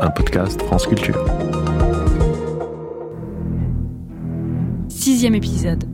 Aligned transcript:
un 0.00 0.10
podcast 0.10 0.62
France 0.62 0.86
Culture. 0.86 1.24
Sixième 4.88 5.34
épisode. 5.34 5.84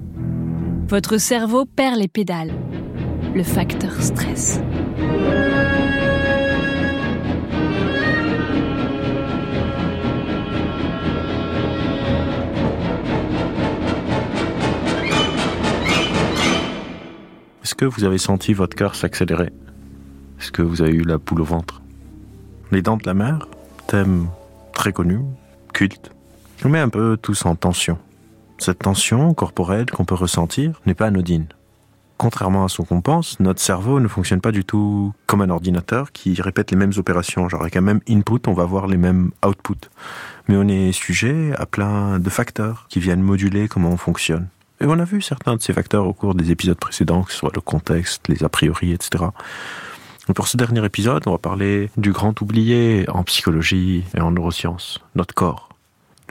Votre 0.88 1.16
cerveau 1.19 1.64
perd 1.64 1.96
les 1.96 2.09
pédales. 2.09 2.53
Le 3.35 3.43
facteur 3.43 4.03
stress. 4.03 4.61
Est-ce 17.62 17.74
que 17.74 17.86
vous 17.86 18.05
avez 18.05 18.18
senti 18.18 18.52
votre 18.52 18.77
cœur 18.77 18.95
s'accélérer? 18.95 19.50
Est-ce 20.38 20.52
que 20.52 20.62
vous 20.62 20.82
avez 20.82 20.92
eu 20.92 21.02
la 21.02 21.18
poule 21.18 21.41
au 21.41 21.45
ventre? 21.45 21.80
Les 22.70 22.82
dents 22.82 22.96
de 22.96 23.06
la 23.06 23.14
mer, 23.14 23.48
thème 23.87 24.28
très 24.73 24.92
connu, 24.92 25.20
culte, 25.72 26.10
nous 26.62 26.70
met 26.70 26.80
un 26.80 26.88
peu 26.88 27.16
tous 27.20 27.46
en 27.46 27.54
tension. 27.54 27.98
Cette 28.59 28.80
tension 28.80 29.34
corporelle 29.34 29.90
qu'on 29.90 30.04
peut 30.04 30.14
ressentir 30.14 30.80
n'est 30.86 30.95
pas 30.95 31.06
anodine. 31.06 31.46
Contrairement 32.16 32.64
à 32.64 32.68
ce 32.68 32.80
qu'on 32.80 33.00
pense, 33.00 33.40
notre 33.40 33.60
cerveau 33.60 33.98
ne 33.98 34.06
fonctionne 34.06 34.40
pas 34.40 34.52
du 34.52 34.64
tout 34.64 35.12
comme 35.26 35.42
un 35.42 35.50
ordinateur 35.50 36.12
qui 36.12 36.40
répète 36.40 36.70
les 36.70 36.76
mêmes 36.76 36.92
opérations. 36.96 37.48
Genre 37.48 37.60
avec 37.60 37.76
un 37.76 37.80
même 37.80 38.00
input, 38.09 38.40
on 38.46 38.52
va 38.52 38.62
avoir 38.62 38.86
les 38.86 38.96
mêmes 38.96 39.32
outputs. 39.45 39.88
Mais 40.48 40.56
on 40.56 40.68
est 40.68 40.92
sujet 40.92 41.52
à 41.59 41.66
plein 41.66 42.20
de 42.20 42.30
facteurs 42.30 42.87
qui 42.88 43.01
viennent 43.01 43.23
moduler 43.23 43.66
comment 43.66 43.90
on 43.90 43.96
fonctionne. 43.96 44.46
Et 44.80 44.87
on 44.87 44.98
a 44.98 45.04
vu 45.04 45.23
certains 45.23 45.56
de 45.56 45.62
ces 45.62 45.73
facteurs 45.73 46.06
au 46.06 46.12
cours 46.12 46.34
des 46.34 46.51
épisodes 46.51 46.78
précédents, 46.78 47.23
que 47.23 47.32
ce 47.32 47.38
soit 47.38 47.52
le 47.54 47.60
contexte, 47.60 48.28
les 48.28 48.45
a 48.45 48.48
priori, 48.48 48.92
etc. 48.92 49.24
Pour 50.33 50.48
ce 50.48 50.56
dernier 50.56 50.83
épisode, 50.83 51.24
on 51.27 51.33
va 51.33 51.38
parler 51.38 51.91
du 51.98 52.10
grand 52.10 52.41
oublié 52.41 53.05
en 53.10 53.24
psychologie 53.24 54.05
et 54.16 54.23
en 54.23 54.30
neurosciences, 54.30 55.01
notre 55.15 55.34
corps. 55.34 55.69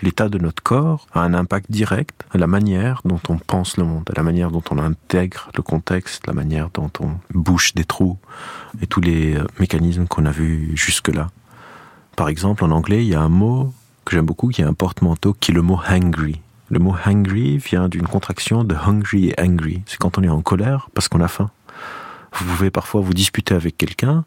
L'état 0.02 0.30
de 0.30 0.40
notre 0.40 0.64
corps 0.64 1.06
a 1.14 1.22
un 1.22 1.36
impact 1.36 1.70
direct 1.70 2.26
à 2.32 2.40
la 2.40 2.48
manière 2.48 3.02
dont 3.06 3.20
on 3.30 3.38
pense 3.38 3.78
le 3.78 3.84
monde, 3.84 4.09
à 4.09 4.17
la 4.17 4.23
manière 4.23 4.50
dont 4.50 4.64
on 4.72 4.80
intègre 4.80 5.52
le 5.56 5.62
contexte, 5.62 6.26
la 6.26 6.34
manière 6.34 6.72
dont 6.72 6.90
on 7.02 7.12
bouche 7.36 7.76
des 7.76 7.84
trous 7.84 8.17
et 8.82 8.88
tous 8.88 9.00
les 9.00 9.36
euh, 9.36 9.45
mécanismes 9.59 10.08
qu'on 10.08 10.26
a 10.26 10.32
vus 10.32 10.72
jusque-là. 10.73 11.30
Par 12.16 12.30
exemple, 12.30 12.66
en 12.66 12.72
anglais, 12.72 13.06
il 13.06 13.10
y 13.10 13.16
a 13.16 13.22
un 13.22 13.30
mot 13.30 13.76
que 14.06 14.16
j'aime 14.16 14.26
beaucoup 14.26 14.48
qui 14.48 14.62
est 14.62 14.66
un 14.66 14.73
porte-manteau 14.73 15.34
qui 15.39 15.52
est 15.52 15.54
le 15.54 15.62
mot 15.62 15.80
hungry. 15.88 16.42
Le 16.70 16.80
mot 16.80 16.95
hungry 17.06 17.60
vient 17.60 17.89
d'une 17.89 18.08
contraction 18.08 18.64
de 18.64 18.73
hungry 18.73 19.30
et 19.30 19.39
angry. 19.39 19.84
C'est 19.86 20.00
quand 20.00 20.17
on 20.17 20.23
est 20.23 20.30
en 20.30 20.42
colère 20.42 20.89
parce 20.95 21.08
qu'on 21.08 21.22
a 21.22 21.28
faim. 21.28 21.52
Vous 22.34 22.45
pouvez 22.45 22.72
parfois 22.72 23.02
vous 23.02 23.14
disputer 23.14 23.53
avec 23.53 23.78
quelqu'un 23.78 24.26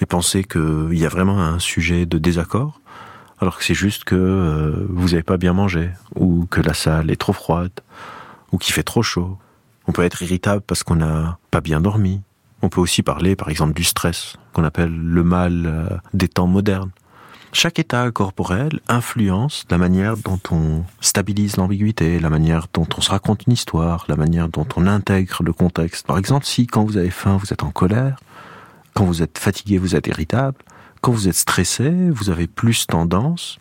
et 0.00 0.06
penser 0.06 0.44
qu'il 0.44 0.98
y 0.98 1.04
a 1.04 1.08
vraiment 1.08 1.40
un 1.40 1.58
sujet 1.58 2.06
de 2.06 2.18
désaccord, 2.18 2.80
alors 3.40 3.58
que 3.58 3.64
c'est 3.64 3.74
juste 3.74 4.04
que 4.04 4.14
euh, 4.14 4.86
vous 4.88 5.10
n'avez 5.10 5.22
pas 5.22 5.36
bien 5.36 5.52
mangé, 5.52 5.90
ou 6.14 6.46
que 6.46 6.60
la 6.60 6.74
salle 6.74 7.10
est 7.10 7.20
trop 7.20 7.32
froide, 7.32 7.72
ou 8.52 8.58
qu'il 8.58 8.74
fait 8.74 8.82
trop 8.82 9.02
chaud. 9.02 9.38
On 9.86 9.92
peut 9.92 10.02
être 10.02 10.22
irritable 10.22 10.62
parce 10.66 10.82
qu'on 10.82 10.96
n'a 10.96 11.38
pas 11.50 11.60
bien 11.60 11.80
dormi. 11.80 12.22
On 12.62 12.68
peut 12.68 12.80
aussi 12.80 13.02
parler, 13.02 13.36
par 13.36 13.48
exemple, 13.48 13.72
du 13.72 13.84
stress, 13.84 14.36
qu'on 14.52 14.64
appelle 14.64 14.94
le 14.94 15.24
mal 15.24 15.64
euh, 15.66 15.88
des 16.14 16.28
temps 16.28 16.46
modernes. 16.46 16.90
Chaque 17.52 17.80
état 17.80 18.10
corporel 18.12 18.80
influence 18.88 19.64
la 19.70 19.78
manière 19.78 20.16
dont 20.16 20.38
on 20.52 20.84
stabilise 21.00 21.56
l'ambiguïté, 21.56 22.20
la 22.20 22.30
manière 22.30 22.66
dont 22.72 22.86
on 22.96 23.00
se 23.00 23.10
raconte 23.10 23.46
une 23.46 23.52
histoire, 23.52 24.04
la 24.08 24.14
manière 24.14 24.48
dont 24.48 24.66
on 24.76 24.86
intègre 24.86 25.42
le 25.42 25.52
contexte. 25.52 26.06
Par 26.06 26.16
exemple, 26.16 26.46
si 26.46 26.68
quand 26.68 26.84
vous 26.84 26.96
avez 26.96 27.10
faim, 27.10 27.36
vous 27.38 27.52
êtes 27.52 27.64
en 27.64 27.70
colère, 27.70 28.20
quand 28.94 29.04
vous 29.04 29.22
êtes 29.22 29.38
fatigué, 29.38 29.78
vous 29.78 29.96
êtes 29.96 30.06
irritable, 30.06 30.58
quand 31.00 31.10
vous 31.10 31.26
êtes 31.28 31.34
stressé, 31.34 31.90
vous 32.10 32.30
avez 32.30 32.46
plus 32.46 32.86
tendance 32.86 33.58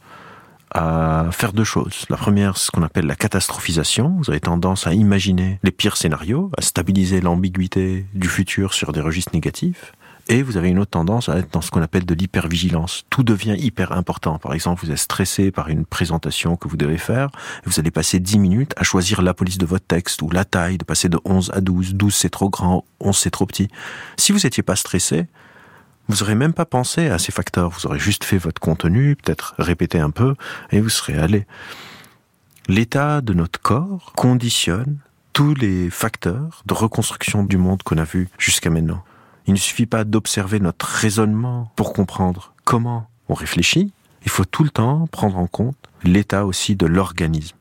à 0.71 1.25
faire 1.31 1.51
deux 1.51 1.63
choses. 1.63 2.05
La 2.09 2.17
première, 2.17 2.57
ce 2.57 2.69
qu'on 2.69 2.83
appelle 2.83 3.07
la 3.07 3.15
catastrophisation. 3.15 4.15
Vous 4.19 4.29
avez 4.29 4.39
tendance 4.39 4.85
à 4.85 4.93
imaginer 4.93 5.59
les 5.63 5.71
pires 5.71 5.97
scénarios, 5.97 6.51
à 6.57 6.61
stabiliser 6.61 7.21
l'ambiguïté 7.21 8.05
du 8.13 8.27
futur 8.27 8.73
sur 8.73 8.91
des 8.91 9.01
registres 9.01 9.33
négatifs. 9.33 9.93
Et 10.31 10.43
vous 10.43 10.57
avez 10.57 10.69
une 10.69 10.77
autre 10.77 10.91
tendance 10.91 11.27
à 11.27 11.39
être 11.39 11.51
dans 11.51 11.61
ce 11.61 11.71
qu'on 11.71 11.81
appelle 11.81 12.05
de 12.05 12.13
l'hypervigilance. 12.13 13.03
Tout 13.09 13.23
devient 13.23 13.55
hyper 13.57 13.93
important. 13.93 14.37
Par 14.37 14.53
exemple, 14.53 14.85
vous 14.85 14.91
êtes 14.91 14.99
stressé 14.99 15.49
par 15.49 15.69
une 15.69 15.85
présentation 15.85 16.55
que 16.55 16.67
vous 16.67 16.77
devez 16.77 16.99
faire, 16.99 17.31
vous 17.65 17.79
allez 17.79 17.89
passer 17.89 18.19
10 18.19 18.37
minutes 18.37 18.73
à 18.77 18.83
choisir 18.83 19.23
la 19.23 19.33
police 19.33 19.57
de 19.57 19.65
votre 19.65 19.87
texte, 19.87 20.21
ou 20.21 20.29
la 20.29 20.45
taille, 20.45 20.77
de 20.77 20.83
passer 20.83 21.09
de 21.09 21.19
11 21.25 21.49
à 21.55 21.61
12. 21.61 21.95
12 21.95 22.13
c'est 22.13 22.29
trop 22.29 22.51
grand, 22.51 22.85
11 22.99 23.17
c'est 23.17 23.31
trop 23.31 23.47
petit. 23.47 23.69
Si 24.17 24.31
vous 24.31 24.41
n'étiez 24.43 24.61
pas 24.61 24.75
stressé, 24.75 25.25
vous 26.09 26.21
aurez 26.21 26.35
même 26.35 26.53
pas 26.53 26.65
pensé 26.65 27.07
à 27.07 27.17
ces 27.17 27.31
facteurs. 27.31 27.71
Vous 27.71 27.87
aurez 27.87 27.99
juste 27.99 28.23
fait 28.23 28.37
votre 28.37 28.61
contenu, 28.61 29.15
peut-être 29.15 29.55
répété 29.57 29.97
un 29.97 30.11
peu, 30.11 30.35
et 30.71 30.79
vous 30.79 30.89
serez 30.89 31.17
allé. 31.17 31.47
L'état 32.67 33.21
de 33.21 33.33
notre 33.33 33.59
corps 33.59 34.13
conditionne 34.15 34.99
tous 35.33 35.55
les 35.55 35.89
facteurs 35.89 36.61
de 36.67 36.75
reconstruction 36.75 37.43
du 37.43 37.57
monde 37.57 37.81
qu'on 37.81 37.97
a 37.97 38.03
vu 38.03 38.29
jusqu'à 38.37 38.69
maintenant. 38.69 39.03
Il 39.49 39.53
ne 39.53 39.57
suffit 39.57 39.87
pas 39.87 40.03
d'observer 40.03 40.59
notre 40.59 40.85
raisonnement 40.85 41.71
pour 41.75 41.91
comprendre 41.91 42.53
comment 42.65 43.09
on 43.29 43.33
réfléchit. 43.33 43.91
Il 44.21 44.29
faut 44.29 44.45
tout 44.45 44.63
le 44.63 44.69
temps 44.69 45.07
prendre 45.07 45.39
en 45.39 45.47
compte 45.47 45.75
l'état 46.03 46.45
aussi 46.45 46.75
de 46.75 46.85
l'organisme. 46.85 47.57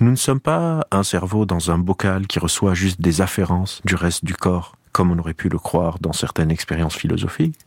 Nous 0.00 0.10
ne 0.10 0.16
sommes 0.16 0.40
pas 0.40 0.86
un 0.90 1.02
cerveau 1.02 1.44
dans 1.44 1.70
un 1.70 1.76
bocal 1.76 2.26
qui 2.26 2.38
reçoit 2.38 2.72
juste 2.72 3.02
des 3.02 3.20
afférences 3.20 3.82
du 3.84 3.96
reste 3.96 4.24
du 4.24 4.32
corps, 4.32 4.76
comme 4.92 5.10
on 5.10 5.18
aurait 5.18 5.34
pu 5.34 5.50
le 5.50 5.58
croire 5.58 5.98
dans 6.00 6.14
certaines 6.14 6.50
expériences 6.50 6.96
philosophiques. 6.96 7.60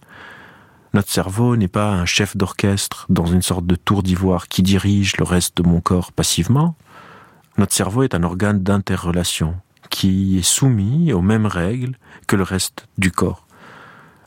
Notre 0.95 1.11
cerveau 1.11 1.55
n'est 1.55 1.67
pas 1.67 1.91
un 1.91 2.07
chef 2.07 2.35
d'orchestre 2.35 3.05
dans 3.09 3.27
une 3.27 3.43
sorte 3.43 3.67
de 3.67 3.75
tour 3.75 4.01
d'ivoire 4.01 4.47
qui 4.47 4.63
dirige 4.63 5.15
le 5.17 5.25
reste 5.25 5.57
de 5.57 5.61
mon 5.61 5.79
corps 5.79 6.11
passivement. 6.11 6.75
Notre 7.59 7.75
cerveau 7.75 8.01
est 8.01 8.15
un 8.15 8.23
organe 8.23 8.63
d'interrelation 8.63 9.53
qui 9.91 10.39
est 10.39 10.41
soumis 10.41 11.13
aux 11.13 11.21
mêmes 11.21 11.45
règles 11.45 11.99
que 12.25 12.35
le 12.35 12.41
reste 12.41 12.87
du 12.97 13.11
corps. 13.11 13.45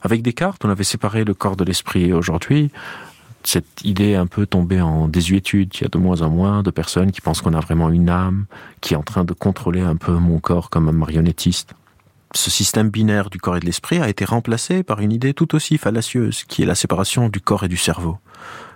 Avec 0.02 0.22
Descartes, 0.22 0.64
on 0.64 0.68
avait 0.68 0.84
séparé 0.84 1.24
le 1.24 1.32
corps 1.32 1.56
de 1.56 1.64
l'esprit. 1.64 2.06
Et 2.06 2.12
aujourd'hui, 2.12 2.70
cette 3.44 3.84
idée 3.84 4.10
est 4.10 4.16
un 4.16 4.26
peu 4.26 4.46
tombée 4.46 4.80
en 4.80 5.08
désuétude. 5.08 5.72
Il 5.76 5.82
y 5.82 5.84
a 5.84 5.88
de 5.88 5.98
moins 5.98 6.22
en 6.22 6.30
moins 6.30 6.62
de 6.62 6.70
personnes 6.70 7.12
qui 7.12 7.20
pensent 7.20 7.40
qu'on 7.40 7.54
a 7.54 7.60
vraiment 7.60 7.88
une 7.90 8.08
âme 8.08 8.46
qui 8.80 8.94
est 8.94 8.96
en 8.96 9.02
train 9.02 9.24
de 9.24 9.32
contrôler 9.32 9.80
un 9.80 9.96
peu 9.96 10.12
mon 10.12 10.40
corps 10.40 10.70
comme 10.70 10.88
un 10.88 10.92
marionnettiste. 10.92 11.74
Ce 12.34 12.50
système 12.50 12.88
binaire 12.88 13.30
du 13.30 13.38
corps 13.38 13.58
et 13.58 13.60
de 13.60 13.66
l'esprit 13.66 14.00
a 14.00 14.08
été 14.08 14.24
remplacé 14.24 14.82
par 14.82 15.00
une 15.00 15.12
idée 15.12 15.34
tout 15.34 15.54
aussi 15.54 15.78
fallacieuse, 15.78 16.44
qui 16.44 16.62
est 16.62 16.66
la 16.66 16.74
séparation 16.74 17.28
du 17.28 17.40
corps 17.40 17.64
et 17.64 17.68
du 17.68 17.76
cerveau. 17.76 18.18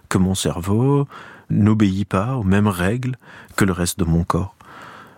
Que 0.08 0.18
mon 0.18 0.34
cerveau 0.34 1.08
n'obéit 1.50 2.06
pas 2.06 2.36
aux 2.36 2.44
mêmes 2.44 2.68
règles 2.68 3.16
que 3.56 3.64
le 3.64 3.72
reste 3.72 3.98
de 3.98 4.04
mon 4.04 4.24
corps. 4.24 4.54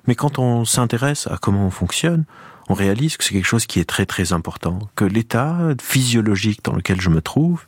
Mais 0.07 0.15
quand 0.15 0.39
on 0.39 0.65
s'intéresse 0.65 1.27
à 1.27 1.37
comment 1.37 1.67
on 1.67 1.71
fonctionne, 1.71 2.25
on 2.69 2.75
réalise 2.75 3.17
que 3.17 3.25
c'est 3.25 3.35
quelque 3.35 3.45
chose 3.45 3.67
qui 3.67 3.81
est 3.81 3.89
très 3.89 4.07
très 4.07 4.33
important, 4.33 4.79
que 4.95 5.05
l'état 5.05 5.59
physiologique 5.81 6.65
dans 6.65 6.75
lequel 6.75 7.01
je 7.01 7.09
me 7.09 7.23
trouve 7.23 7.65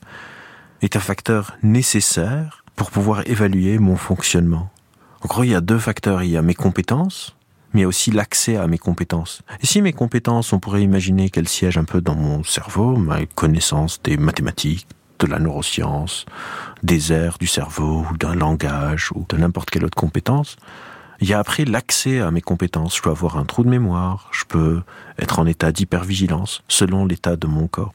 est 0.82 0.96
un 0.96 1.00
facteur 1.00 1.56
nécessaire 1.62 2.64
pour 2.76 2.90
pouvoir 2.90 3.26
évaluer 3.26 3.78
mon 3.78 3.96
fonctionnement. 3.96 4.70
En 5.22 5.28
gros, 5.28 5.44
il 5.44 5.50
y 5.50 5.54
a 5.54 5.60
deux 5.60 5.78
facteurs. 5.78 6.22
Il 6.22 6.30
y 6.30 6.36
a 6.36 6.42
mes 6.42 6.54
compétences, 6.54 7.36
mais 7.72 7.80
il 7.80 7.82
y 7.82 7.84
a 7.84 7.88
aussi 7.88 8.10
l'accès 8.10 8.56
à 8.56 8.66
mes 8.66 8.78
compétences. 8.78 9.42
Et 9.62 9.66
si 9.66 9.82
mes 9.82 9.92
compétences, 9.92 10.52
on 10.52 10.60
pourrait 10.60 10.82
imaginer 10.82 11.28
qu'elles 11.28 11.48
siègent 11.48 11.78
un 11.78 11.84
peu 11.84 12.00
dans 12.00 12.14
mon 12.14 12.42
cerveau, 12.42 12.96
ma 12.96 13.24
connaissance 13.26 14.00
des 14.02 14.16
mathématiques, 14.16 14.86
de 15.18 15.26
la 15.26 15.38
neuroscience, 15.38 16.24
des 16.82 17.12
aires 17.12 17.36
du 17.38 17.46
cerveau, 17.46 18.06
ou 18.10 18.16
d'un 18.16 18.34
langage, 18.34 19.10
ou 19.14 19.26
de 19.28 19.36
n'importe 19.36 19.68
quelle 19.68 19.84
autre 19.84 19.96
compétence, 19.96 20.56
il 21.20 21.28
y 21.28 21.34
a 21.34 21.38
après 21.38 21.64
l'accès 21.64 22.20
à 22.20 22.30
mes 22.30 22.40
compétences. 22.40 22.96
Je 22.96 23.02
peux 23.02 23.10
avoir 23.10 23.36
un 23.36 23.44
trou 23.44 23.62
de 23.62 23.68
mémoire, 23.68 24.28
je 24.32 24.44
peux 24.44 24.82
être 25.18 25.38
en 25.38 25.46
état 25.46 25.72
d'hypervigilance 25.72 26.62
selon 26.68 27.06
l'état 27.06 27.36
de 27.36 27.46
mon 27.46 27.68
corps. 27.68 27.94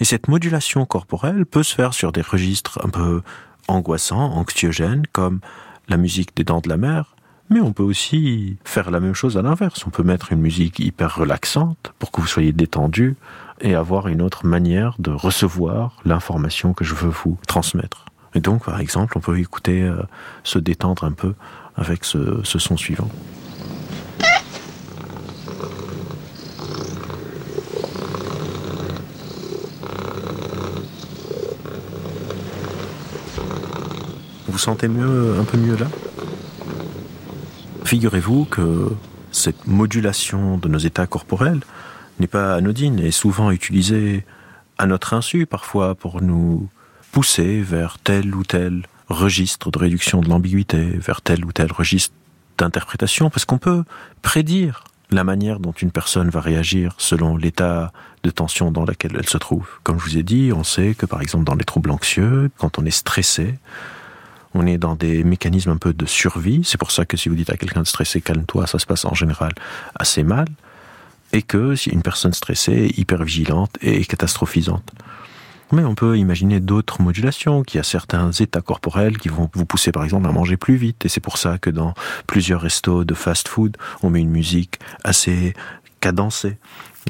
Et 0.00 0.04
cette 0.04 0.28
modulation 0.28 0.86
corporelle 0.86 1.46
peut 1.46 1.62
se 1.62 1.74
faire 1.74 1.94
sur 1.94 2.12
des 2.12 2.22
registres 2.22 2.80
un 2.84 2.88
peu 2.88 3.22
angoissants, 3.68 4.32
anxiogènes, 4.32 5.06
comme 5.12 5.40
la 5.88 5.96
musique 5.96 6.36
des 6.36 6.44
dents 6.44 6.60
de 6.60 6.68
la 6.68 6.76
mer, 6.76 7.14
mais 7.50 7.60
on 7.60 7.72
peut 7.72 7.82
aussi 7.82 8.56
faire 8.64 8.90
la 8.90 9.00
même 9.00 9.14
chose 9.14 9.36
à 9.36 9.42
l'inverse. 9.42 9.86
On 9.86 9.90
peut 9.90 10.02
mettre 10.02 10.32
une 10.32 10.40
musique 10.40 10.78
hyper 10.78 11.14
relaxante 11.14 11.92
pour 11.98 12.10
que 12.10 12.20
vous 12.20 12.26
soyez 12.26 12.52
détendu 12.52 13.16
et 13.60 13.74
avoir 13.74 14.08
une 14.08 14.22
autre 14.22 14.46
manière 14.46 14.96
de 14.98 15.10
recevoir 15.10 15.98
l'information 16.04 16.72
que 16.72 16.84
je 16.84 16.94
veux 16.94 17.10
vous 17.10 17.38
transmettre. 17.46 18.06
Et 18.34 18.40
donc, 18.40 18.64
par 18.64 18.80
exemple, 18.80 19.16
on 19.16 19.20
peut 19.20 19.38
écouter, 19.38 19.82
euh, 19.82 20.02
se 20.42 20.58
détendre 20.58 21.04
un 21.04 21.12
peu 21.12 21.34
avec 21.76 22.04
ce, 22.04 22.42
son 22.44 22.76
suivant. 22.76 23.08
Vous 34.48 34.58
sentez 34.58 34.88
mieux, 34.88 35.36
un 35.38 35.44
peu 35.44 35.58
mieux 35.58 35.76
là? 35.76 35.86
Figurez-vous 37.84 38.44
que 38.44 38.92
cette 39.32 39.66
modulation 39.66 40.58
de 40.58 40.68
nos 40.68 40.78
états 40.78 41.06
corporels 41.06 41.60
n'est 42.20 42.28
pas 42.28 42.54
anodine 42.54 43.00
et 43.00 43.10
souvent 43.10 43.50
utilisée 43.50 44.24
à 44.78 44.86
notre 44.86 45.14
insu 45.14 45.46
parfois 45.46 45.94
pour 45.94 46.22
nous 46.22 46.68
pousser 47.12 47.60
vers 47.60 47.98
tel 47.98 48.34
ou 48.34 48.44
tel 48.44 48.82
registre 49.08 49.70
de 49.70 49.78
réduction 49.78 50.20
de 50.20 50.28
l'ambiguïté, 50.28 50.82
vers 50.82 51.20
tel 51.20 51.44
ou 51.44 51.52
tel 51.52 51.72
registre 51.72 52.14
d'interprétation, 52.58 53.30
parce 53.30 53.44
qu'on 53.44 53.58
peut 53.58 53.84
prédire 54.22 54.84
la 55.10 55.24
manière 55.24 55.60
dont 55.60 55.72
une 55.72 55.90
personne 55.90 56.30
va 56.30 56.40
réagir 56.40 56.94
selon 56.98 57.36
l'état 57.36 57.92
de 58.22 58.30
tension 58.30 58.70
dans 58.70 58.84
lequel 58.84 59.12
elle 59.18 59.28
se 59.28 59.38
trouve. 59.38 59.68
Comme 59.82 59.98
je 59.98 60.04
vous 60.04 60.18
ai 60.18 60.22
dit, 60.22 60.52
on 60.54 60.64
sait 60.64 60.94
que 60.94 61.06
par 61.06 61.20
exemple 61.20 61.44
dans 61.44 61.54
les 61.54 61.64
troubles 61.64 61.90
anxieux, 61.90 62.50
quand 62.58 62.78
on 62.78 62.84
est 62.84 62.90
stressé, 62.90 63.54
on 64.54 64.66
est 64.66 64.78
dans 64.78 64.94
des 64.94 65.24
mécanismes 65.24 65.70
un 65.70 65.76
peu 65.76 65.92
de 65.92 66.06
survie. 66.06 66.62
C'est 66.64 66.78
pour 66.78 66.90
ça 66.90 67.04
que 67.04 67.16
si 67.16 67.28
vous 67.28 67.34
dites 67.34 67.50
à 67.50 67.56
quelqu'un 67.56 67.82
de 67.82 67.86
stressé, 67.86 68.20
calme-toi, 68.20 68.66
ça 68.66 68.78
se 68.78 68.86
passe 68.86 69.04
en 69.04 69.14
général 69.14 69.52
assez 69.94 70.22
mal. 70.22 70.46
Et 71.32 71.42
que 71.42 71.74
si 71.74 71.90
une 71.90 72.02
personne 72.02 72.32
stressée 72.32 72.72
est 72.72 72.98
hyper 72.98 73.24
vigilante 73.24 73.76
et 73.82 74.04
catastrophisante. 74.04 74.92
Mais 75.72 75.84
on 75.84 75.94
peut 75.94 76.18
imaginer 76.18 76.60
d'autres 76.60 77.02
modulations, 77.02 77.62
qu'il 77.62 77.78
y 77.78 77.80
a 77.80 77.84
certains 77.84 78.30
états 78.32 78.60
corporels 78.60 79.18
qui 79.18 79.28
vont 79.28 79.50
vous 79.54 79.66
pousser 79.66 79.92
par 79.92 80.04
exemple 80.04 80.28
à 80.28 80.32
manger 80.32 80.56
plus 80.56 80.76
vite. 80.76 81.04
Et 81.04 81.08
c'est 81.08 81.20
pour 81.20 81.38
ça 81.38 81.58
que 81.58 81.70
dans 81.70 81.94
plusieurs 82.26 82.60
restos 82.60 83.04
de 83.04 83.14
fast-food, 83.14 83.76
on 84.02 84.10
met 84.10 84.20
une 84.20 84.30
musique 84.30 84.78
assez 85.02 85.54
cadencée. 86.00 86.58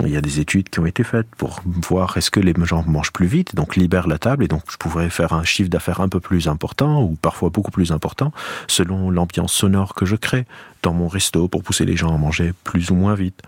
Il 0.03 0.09
y 0.09 0.17
a 0.17 0.21
des 0.21 0.41
études 0.41 0.71
qui 0.71 0.81
ont 0.81 0.87
été 0.87 1.05
faites 1.05 1.29
pour 1.37 1.61
voir 1.65 2.17
est-ce 2.17 2.31
que 2.31 2.41
les 2.41 2.53
gens 2.65 2.83
mangent 2.85 3.13
plus 3.13 3.27
vite, 3.27 3.55
donc 3.55 3.77
libèrent 3.77 4.09
la 4.09 4.19
table, 4.19 4.43
et 4.43 4.49
donc 4.49 4.63
je 4.69 4.77
pourrais 4.77 5.09
faire 5.09 5.33
un 5.33 5.45
chiffre 5.45 5.71
d'affaires 5.71 6.01
un 6.01 6.09
peu 6.09 6.19
plus 6.19 6.49
important, 6.49 7.03
ou 7.03 7.15
parfois 7.15 7.51
beaucoup 7.51 7.71
plus 7.71 7.93
important, 7.93 8.33
selon 8.67 9.11
l'ambiance 9.11 9.53
sonore 9.53 9.95
que 9.95 10.05
je 10.05 10.17
crée 10.17 10.47
dans 10.83 10.95
mon 10.95 11.07
resto 11.07 11.47
pour 11.47 11.63
pousser 11.63 11.85
les 11.85 11.97
gens 11.97 12.13
à 12.13 12.19
manger 12.19 12.53
plus 12.65 12.91
ou 12.91 12.97
moins 12.97 13.15
vite. 13.15 13.41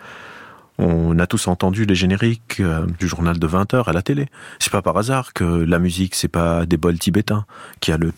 On 0.79 1.19
a 1.19 1.27
tous 1.27 1.49
entendu 1.49 1.87
les 1.87 1.95
génériques 1.95 2.61
euh, 2.61 2.87
du 2.99 3.09
journal 3.09 3.39
de 3.39 3.47
20 3.47 3.73
heures 3.75 3.89
à 3.89 3.93
la 3.93 4.03
télé. 4.03 4.27
C'est 4.59 4.71
pas 4.71 4.83
par 4.83 4.97
hasard 4.99 5.33
que 5.33 5.45
la 5.45 5.79
musique, 5.79 6.15
c'est 6.15 6.29
pas 6.29 6.67
des 6.67 6.77
bols 6.77 6.99
tibétains, 6.99 7.47
qui 7.81 7.93
a 7.93 7.97
le 7.97 8.13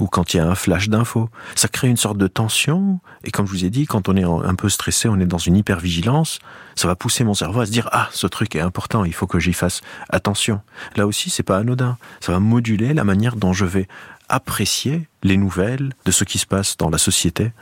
ou 0.00 0.06
quand 0.06 0.34
il 0.34 0.36
y 0.36 0.40
a 0.40 0.46
un 0.46 0.54
flash 0.54 0.88
d'infos. 0.88 1.28
Ça 1.56 1.68
crée 1.68 1.88
une 1.88 1.96
sorte 1.96 2.18
de 2.18 2.26
tension, 2.26 3.00
et 3.24 3.30
comme 3.30 3.46
je 3.46 3.52
vous 3.52 3.64
ai 3.64 3.70
dit, 3.70 3.86
quand 3.86 4.08
on 4.08 4.16
est 4.16 4.24
un 4.24 4.54
peu 4.54 4.68
stressé, 4.68 5.08
on 5.08 5.18
est 5.18 5.26
dans 5.26 5.38
une 5.38 5.56
hypervigilance, 5.56 6.38
ça 6.76 6.86
va 6.86 6.94
pousser 6.94 7.24
mon 7.24 7.34
cerveau 7.34 7.60
à 7.60 7.66
se 7.66 7.72
dire, 7.72 7.88
ah, 7.92 8.08
ce 8.12 8.26
truc 8.26 8.54
est 8.54 8.60
important, 8.60 9.04
il 9.04 9.12
faut 9.12 9.26
que 9.26 9.40
j'y 9.40 9.52
fasse 9.52 9.80
attention. 10.08 10.60
Là 10.96 11.06
aussi, 11.06 11.30
c'est 11.30 11.42
pas 11.42 11.58
anodin. 11.58 11.98
Ça 12.20 12.32
va 12.32 12.40
moduler 12.40 12.94
la 12.94 13.04
manière 13.04 13.36
dont 13.36 13.52
je 13.52 13.64
vais 13.64 13.88
apprécier 14.28 15.08
les 15.22 15.36
nouvelles 15.36 15.92
de 16.04 16.12
ce 16.12 16.24
qui 16.24 16.38
se 16.38 16.46
passe 16.46 16.76
dans 16.76 16.90
la 16.90 16.98
société 16.98 17.52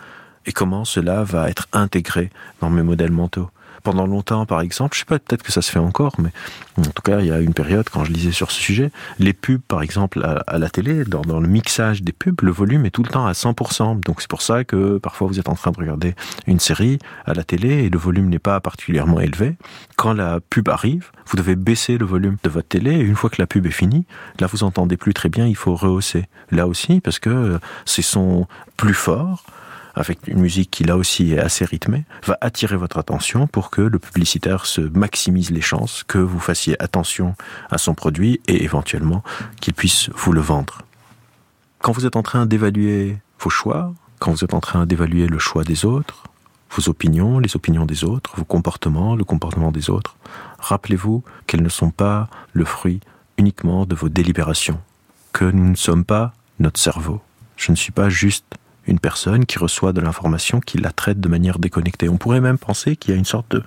et 0.49 0.53
comment 0.53 0.87
cela 0.87 1.23
va 1.25 1.51
être 1.51 1.69
intégré 1.75 2.31
dans 2.61 2.71
mes 2.71 2.83
modèles 2.83 3.13
mentaux? 3.13 3.51
Pendant 3.85 4.07
longtemps, 4.07 4.45
par 4.45 4.61
exemple, 4.61 4.95
je 4.95 5.01
sais 5.01 5.05
pas, 5.05 5.19
peut-être 5.19 5.43
que 5.43 5.53
ça 5.53 5.63
se 5.63 5.71
fait 5.71 5.79
encore, 5.79 6.17
mais 6.19 6.31
en 6.79 6.83
tout 6.83 7.03
cas, 7.03 7.21
il 7.21 7.27
y 7.27 7.31
a 7.31 7.39
une 7.39 7.55
période 7.55 7.89
quand 7.89 8.03
je 8.05 8.11
lisais 8.11 8.33
sur 8.33 8.51
ce 8.51 8.61
sujet, 8.61 8.91
les 9.19 9.33
pubs, 9.33 9.61
par 9.61 9.83
exemple, 9.83 10.25
à, 10.25 10.59
la 10.59 10.69
télé, 10.69 11.05
dans, 11.05 11.21
dans, 11.21 11.39
le 11.39 11.49
mixage 11.49 12.03
des 12.03 12.13
pubs, 12.13 12.41
le 12.43 12.51
volume 12.51 12.87
est 12.87 12.91
tout 12.91 13.03
le 13.03 13.11
temps 13.11 13.27
à 13.27 13.33
100%. 13.33 14.01
Donc 14.01 14.21
c'est 14.21 14.29
pour 14.29 14.43
ça 14.43 14.65
que 14.65 14.99
parfois 14.99 15.29
vous 15.29 15.39
êtes 15.39 15.49
en 15.49 15.55
train 15.55 15.71
de 15.71 15.79
regarder 15.79 16.15
une 16.47 16.59
série 16.59 16.99
à 17.25 17.35
la 17.35 17.45
télé 17.45 17.85
et 17.85 17.91
le 17.91 17.99
volume 17.99 18.31
n'est 18.31 18.41
pas 18.41 18.59
particulièrement 18.61 19.21
élevé. 19.21 19.57
Quand 19.97 20.15
la 20.15 20.41
pub 20.41 20.69
arrive, 20.71 21.11
vous 21.27 21.37
devez 21.37 21.55
baisser 21.55 21.99
le 21.99 22.07
volume 22.07 22.37
de 22.43 22.49
votre 22.49 22.69
télé 22.69 22.93
et 22.93 23.01
une 23.01 23.17
fois 23.17 23.31
que 23.31 23.41
la 23.41 23.47
pub 23.47 23.67
est 23.67 23.71
finie, 23.71 24.07
là 24.41 24.49
vous 24.49 24.65
entendez 24.65 24.97
plus 24.97 25.15
très 25.15 25.29
bien, 25.29 25.47
il 25.47 25.57
faut 25.57 25.77
rehausser. 25.77 26.27
Là 26.51 26.67
aussi, 26.67 27.01
parce 27.01 27.19
que 27.19 27.61
c'est 27.85 28.03
son 28.03 28.47
plus 28.77 28.95
fort 28.95 29.45
avec 29.99 30.27
une 30.29 30.41
musique 30.41 30.71
qui 30.71 30.85
là 30.85 30.97
aussi 30.97 31.33
est 31.33 31.39
assez 31.39 31.65
rythmée, 31.65 32.05
va 32.25 32.39
attirer 32.41 32.77
votre 32.77 32.99
attention 32.99 33.47
pour 33.47 33.71
que 33.71 33.83
le 33.83 33.99
publicitaire 33.99 34.67
se 34.67 34.81
maximise 34.81 35.51
les 35.51 35.61
chances 35.61 36.05
que 36.05 36.19
vous 36.19 36.39
fassiez 36.39 36.81
attention 36.83 37.35
à 37.71 37.79
son 37.79 37.95
produit 37.95 38.41
et 38.47 38.63
éventuellement 38.65 39.23
qu'il 39.61 39.75
puisse 39.75 40.11
vous 40.11 40.33
le 40.33 40.41
vendre. 40.41 40.83
Quand 41.81 41.93
vous 41.93 42.07
êtes 42.07 42.17
en 42.17 42.23
train 42.23 42.47
d'évaluer 42.47 43.19
vos 43.41 43.51
choix, 43.51 43.93
quand 44.19 44.33
vous 44.33 44.45
êtes 44.45 44.55
en 44.55 44.61
train 44.61 44.87
d'évaluer 44.87 45.27
le 45.27 45.39
choix 45.39 45.65
des 45.65 45.85
autres, 45.85 46.25
vos 46.71 46.89
opinions, 46.89 47.39
les 47.39 47.57
opinions 47.57 47.87
des 47.87 48.05
autres, 48.05 48.35
vos 48.37 48.45
comportements, 48.45 49.17
le 49.17 49.25
comportement 49.25 49.73
des 49.73 49.91
autres, 49.91 50.17
rappelez-vous 50.59 51.25
qu'elles 51.47 51.63
ne 51.63 51.69
sont 51.69 51.91
pas 51.91 52.29
le 52.53 52.65
fruit 52.65 53.01
uniquement 53.37 53.87
de 53.87 53.95
vos 53.95 54.09
délibérations, 54.09 54.81
que 55.33 55.45
nous 55.45 55.71
ne 55.71 55.77
sommes 55.77 56.05
pas 56.05 56.35
notre 56.59 56.81
cerveau. 56.81 57.21
Je 57.57 57.73
ne 57.73 57.77
suis 57.77 57.93
pas 57.93 58.09
juste 58.09 58.45
une 58.89 58.99
personne 58.99 59.47
qui 59.47 59.59
reçoit 59.59 59.93
de 59.93 60.01
l'information, 60.01 60.61
qui 60.61 60.79
la 60.79 60.91
traite 60.91 61.21
de 61.21 61.29
manière 61.29 61.59
déconnectée. 61.59 62.09
On 62.09 62.17
pourrait 62.17 62.41
même 62.41 62.59
penser 62.59 62.97
qu'il 62.97 63.13
y 63.13 63.15
a 63.15 63.19
une 63.19 63.25
sorte 63.25 63.51
de 63.51 63.63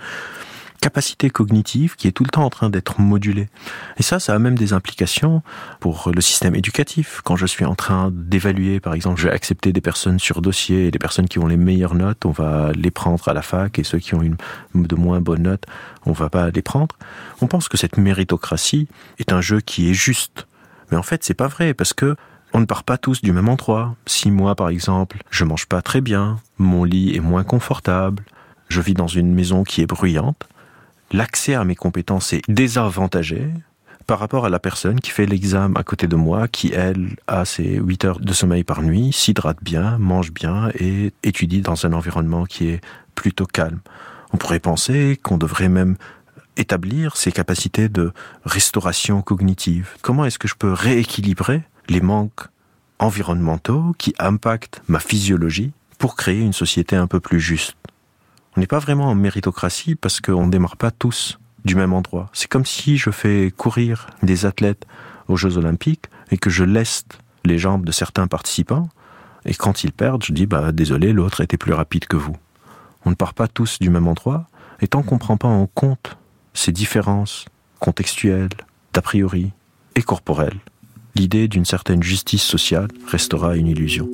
capacité 0.81 1.29
cognitive 1.29 1.95
qui 1.95 2.07
est 2.07 2.12
tout 2.12 2.23
le 2.23 2.29
temps 2.29 2.44
en 2.44 2.50
train 2.50 2.69
d'être 2.69 3.00
modulée. 3.00 3.50
Et 3.97 4.03
ça, 4.03 4.19
ça 4.19 4.33
a 4.33 4.39
même 4.39 4.57
des 4.57 4.73
implications 4.73 5.44
pour 5.79 6.12
le 6.13 6.21
système 6.21 6.56
éducatif. 6.56 7.21
Quand 7.23 7.35
je 7.35 7.45
suis 7.45 7.65
en 7.65 7.75
train 7.75 8.09
d'évaluer, 8.12 8.79
par 8.79 8.95
exemple, 8.95 9.21
je 9.21 9.27
vais 9.27 9.33
accepter 9.33 9.71
des 9.71 9.81
personnes 9.81 10.18
sur 10.19 10.41
dossier 10.41 10.88
et 10.88 10.91
les 10.91 11.00
personnes 11.00 11.27
qui 11.27 11.38
ont 11.38 11.45
les 11.45 11.56
meilleures 11.56 11.94
notes, 11.94 12.25
on 12.25 12.31
va 12.31 12.71
les 12.73 12.89
prendre 12.89 13.25
à 13.27 13.33
la 13.33 13.44
fac 13.44 13.77
et 13.77 13.83
ceux 13.83 14.00
qui 14.00 14.15
ont 14.15 14.23
une 14.23 14.38
de 14.73 14.95
moins 14.95 15.21
bonnes 15.21 15.44
notes, 15.44 15.65
on 16.06 16.13
va 16.13 16.29
pas 16.29 16.50
les 16.50 16.63
prendre. 16.63 16.97
On 17.41 17.47
pense 17.47 17.69
que 17.69 17.77
cette 17.77 17.97
méritocratie 17.97 18.88
est 19.19 19.31
un 19.31 19.41
jeu 19.41 19.62
qui 19.62 19.89
est 19.89 19.94
juste. 19.94 20.47
Mais 20.89 20.97
en 20.97 21.03
fait, 21.03 21.23
c'est 21.23 21.35
pas 21.35 21.47
vrai 21.47 21.75
parce 21.75 21.94
que 21.94 22.15
on 22.53 22.59
ne 22.59 22.65
part 22.65 22.83
pas 22.83 22.98
tous 22.98 23.21
du 23.21 23.31
même 23.31 23.50
endroit. 23.50 23.95
Si 24.06 24.31
moi, 24.31 24.56
par 24.56 24.69
exemple, 24.69 25.24
je 25.30 25.45
mange 25.45 25.65
pas 25.65 25.81
très 25.81 26.01
bien, 26.01 26.39
mon 26.57 26.83
lit 26.83 27.15
est 27.15 27.21
moins 27.21 27.44
confortable, 27.44 28.24
je 28.68 28.81
vis 28.81 28.94
dans 28.94 29.07
une 29.07 29.33
maison 29.33 29.63
qui 29.63 29.81
est 29.81 29.86
bruyante, 29.86 30.48
l'accès 31.12 31.56
à 31.56 31.63
mes 31.63 31.75
compétences 31.75 32.33
est 32.33 32.42
désavantagé 32.48 33.50
par 34.07 34.19
rapport 34.19 34.45
à 34.45 34.50
la 34.50 34.59
personne 34.59 35.00
qui 35.00 35.12
fait 35.12 35.25
l'examen 35.25 35.80
à 35.80 35.83
côté 35.83 36.07
de 36.07 36.15
moi, 36.15 36.48
qui, 36.48 36.71
elle, 36.74 37.15
a 37.27 37.45
ses 37.45 37.75
8 37.75 38.06
heures 38.06 38.19
de 38.19 38.33
sommeil 38.33 38.63
par 38.63 38.81
nuit, 38.81 39.13
s'hydrate 39.13 39.59
bien, 39.62 39.97
mange 40.00 40.31
bien 40.31 40.69
et 40.80 41.13
étudie 41.24 41.62
dans 41.62 41.86
un 41.86 41.94
environnement 41.94 42.45
qui 42.45 42.69
est 42.69 42.81
plutôt 43.15 43.45
calme. 43.45 43.80
On 44.33 44.38
pourrait 44.38 44.59
penser 44.59 45.19
qu'on 45.21 45.38
devrait 45.38 45.69
même 45.69 45.95
établir 46.57 47.15
ces 47.15 47.31
capacités 47.31 47.89
de 47.89 48.12
restauration 48.44 49.21
cognitive. 49.21 49.92
Comment 50.01 50.25
est-ce 50.25 50.39
que 50.39 50.47
je 50.47 50.56
peux 50.56 50.74
rééquilibrer 50.74 51.63
les 51.92 52.02
manques 52.02 52.48
environnementaux 53.00 53.94
qui 53.98 54.14
impactent 54.18 54.82
ma 54.88 55.00
physiologie 55.00 55.74
pour 55.98 56.16
créer 56.16 56.40
une 56.40 56.54
société 56.54 56.96
un 56.96 57.08
peu 57.08 57.20
plus 57.20 57.42
juste. 57.42 57.76
On 58.56 58.62
n'est 58.62 58.68
pas 58.68 58.80
vraiment 58.80 59.08
en 59.08 59.16
méritocratie 59.16 59.96
parce 59.96 60.22
qu'on 60.22 60.46
ne 60.46 60.52
démarre 60.52 60.78
pas 60.78 60.92
tous 60.92 61.38
du 61.66 61.76
même 61.76 61.94
endroit. 61.94 62.30
C'est 62.34 62.50
comme 62.50 62.66
si 62.66 62.98
je 62.98 63.10
fais 63.12 63.52
courir 63.56 64.08
des 64.24 64.46
athlètes 64.46 64.88
aux 65.28 65.36
Jeux 65.36 65.58
Olympiques 65.58 66.06
et 66.32 66.38
que 66.38 66.50
je 66.50 66.64
laisse 66.64 67.06
les 67.44 67.58
jambes 67.58 67.86
de 67.86 67.92
certains 67.92 68.28
participants 68.28 68.90
et 69.45 69.54
quand 69.54 69.83
ils 69.83 69.92
perdent, 69.92 70.24
je 70.24 70.31
dis 70.31 70.45
bah 70.45 70.71
désolé, 70.71 71.12
l'autre 71.12 71.42
était 71.42 71.57
plus 71.57 71.74
rapide 71.74 72.06
que 72.06 72.18
vous. 72.18 72.38
On 73.06 73.10
ne 73.10 73.16
part 73.16 73.33
pas 73.33 73.50
tous 73.50 73.80
du 73.80 73.90
même 73.90 74.07
endroit 74.07 74.48
et 74.80 74.88
tant 74.88 75.04
qu'on 75.04 75.16
ne 75.16 75.19
prend 75.19 75.38
pas 75.38 75.50
en 75.50 75.68
compte 75.68 76.18
ces 76.54 76.71
différences 76.71 77.45
contextuelles, 77.80 78.50
d'a 78.94 79.02
priori 79.02 79.52
et 79.95 80.04
corporelles, 80.04 80.60
l'idée 81.15 81.47
d'une 81.47 81.65
certaine 81.65 82.03
justice 82.03 82.44
sociale 82.44 82.87
restera 83.07 83.56
une 83.56 83.68
illusion. 83.68 84.09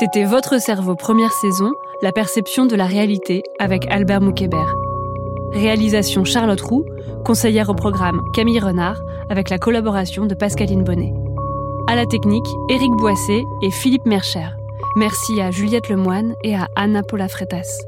C'était 0.00 0.24
Votre 0.24 0.58
cerveau 0.58 0.94
première 0.94 1.32
saison, 1.32 1.72
la 2.00 2.10
perception 2.10 2.64
de 2.64 2.74
la 2.74 2.86
réalité 2.86 3.42
avec 3.58 3.86
Albert 3.90 4.22
Moukébert. 4.22 4.74
Réalisation 5.52 6.24
Charlotte 6.24 6.60
Roux, 6.60 6.86
conseillère 7.24 7.68
au 7.68 7.74
programme 7.74 8.20
Camille 8.32 8.60
Renard 8.60 8.98
avec 9.28 9.50
la 9.50 9.58
collaboration 9.58 10.26
de 10.26 10.34
Pascaline 10.34 10.84
Bonnet. 10.84 11.12
À 11.86 11.96
la 11.96 12.06
technique, 12.06 12.46
Éric 12.70 12.92
Boissé 12.98 13.42
et 13.62 13.70
Philippe 13.70 14.06
Mercher. 14.06 14.59
Merci 14.96 15.40
à 15.40 15.50
Juliette 15.50 15.88
Lemoine 15.88 16.34
et 16.42 16.56
à 16.56 16.68
Anna 16.74 17.02
Paula 17.02 17.28
Freitas. 17.28 17.78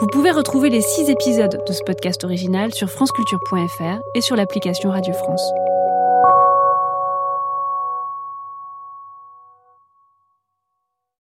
Vous 0.00 0.06
pouvez 0.08 0.32
retrouver 0.32 0.68
les 0.68 0.80
six 0.80 1.08
épisodes 1.08 1.62
de 1.64 1.72
ce 1.72 1.82
podcast 1.84 2.24
original 2.24 2.74
sur 2.74 2.90
franceculture.fr 2.90 4.00
et 4.16 4.20
sur 4.20 4.34
l'application 4.34 4.90
Radio 4.90 5.14
France. 5.14 5.63